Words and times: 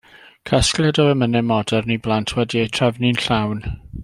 Casgliad 0.49 0.99
o 1.03 1.05
emynau 1.11 1.45
modern 1.51 1.95
i 1.99 2.01
blant 2.07 2.35
wedi 2.39 2.61
eu 2.65 2.75
trefnu'n 2.79 3.23
llawn. 3.27 3.67